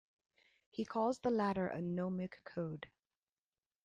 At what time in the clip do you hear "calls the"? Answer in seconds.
0.83-1.29